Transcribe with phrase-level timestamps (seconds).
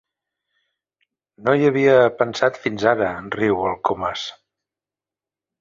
[1.49, 1.93] No hi havia
[2.23, 4.25] pensat fins ara —riu el Comas—.